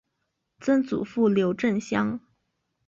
[0.59, 2.19] 曾祖父刘震乡。